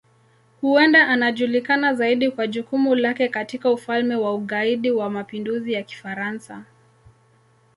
[0.61, 6.63] Huenda anajulikana zaidi kwa jukumu lake katika Ufalme wa Ugaidi wa Mapinduzi ya Kifaransa.